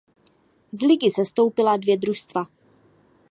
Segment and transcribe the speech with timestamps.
[0.71, 2.45] Z ligy sestoupila dvě družstva.